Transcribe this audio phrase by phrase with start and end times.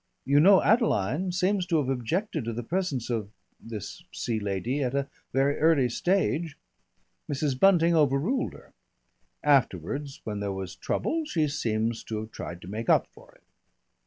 [0.25, 4.95] "You know Adeline seems to have objected to the presence of this sea lady at
[4.95, 6.57] a very early stage.
[7.31, 7.59] Mrs.
[7.59, 8.73] Bunting overruled her.
[9.43, 13.43] Afterwards when there was trouble she seems to have tried to make up for it."